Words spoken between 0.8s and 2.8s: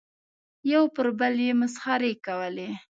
پر بل یې مسخرې کولې.